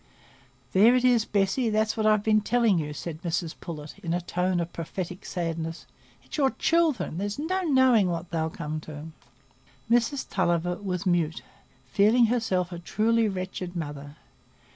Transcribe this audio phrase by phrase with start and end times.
[0.71, 4.19] "There it is, Bessy; it's what I've been telling you," said Mrs Pullet, in a
[4.21, 5.85] tone of prophetic sadness;
[6.23, 9.09] "it's your children,—there's no knowing what they'll come to."
[9.91, 11.43] Mrs Tulliver was mute,
[11.85, 14.15] feeling herself a truly wretched mother.